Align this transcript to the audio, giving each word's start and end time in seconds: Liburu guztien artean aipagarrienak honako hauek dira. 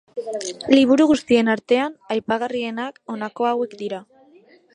Liburu 0.73 1.05
guztien 1.11 1.51
artean 1.55 1.93
aipagarrienak 2.17 2.99
honako 3.17 3.51
hauek 3.53 3.79
dira. 3.85 4.03